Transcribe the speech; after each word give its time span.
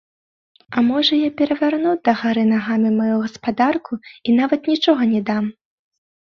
А 0.75 0.83
можа, 0.87 1.17
я 1.23 1.29
перавярну 1.41 1.91
дагары 2.09 2.43
нагамі 2.53 2.89
маю 2.99 3.15
гаспадарку 3.27 3.93
і 4.01 4.29
нават 4.41 4.61
нічога 4.75 5.01
не 5.15 5.25
дам? 5.33 5.45